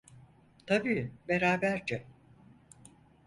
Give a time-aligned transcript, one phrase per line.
[0.65, 2.05] Tabii beraberce.